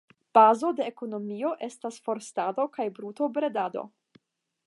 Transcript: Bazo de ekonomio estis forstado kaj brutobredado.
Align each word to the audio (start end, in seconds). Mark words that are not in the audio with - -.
Bazo 0.35 0.69
de 0.79 0.87
ekonomio 0.91 1.51
estis 1.67 2.01
forstado 2.07 2.67
kaj 2.79 2.89
brutobredado. 2.97 3.85